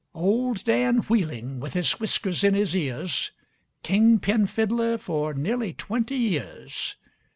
[0.15, 3.29] Old Dan Wheeling, with his whiskers in his ears,
[3.83, 6.95] King pin fiddler for nearly twenty years.